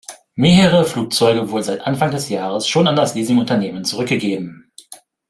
[0.33, 4.71] Mehrere Flugzeuge wurden seit Anfang des Jahres schon an das Leasingunternehmen zurückgegeben.